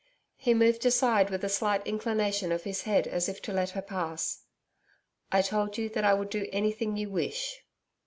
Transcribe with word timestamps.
He 0.35 0.55
moved 0.55 0.83
aside 0.83 1.29
with 1.29 1.43
a 1.43 1.47
slight 1.47 1.85
inclination 1.85 2.51
of 2.51 2.63
his 2.63 2.81
head 2.81 3.05
as 3.05 3.29
if 3.29 3.39
to 3.43 3.53
let 3.53 3.69
her 3.69 3.83
pass. 3.83 4.41
'I 5.31 5.43
told 5.43 5.77
you 5.77 5.89
that 5.89 6.03
I 6.03 6.15
would 6.15 6.31
do 6.31 6.49
anything 6.51 6.97
you 6.97 7.11
wish.' 7.11 7.61